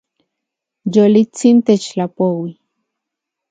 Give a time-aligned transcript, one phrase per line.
[0.95, 2.51] Yoliktsin techtlapoui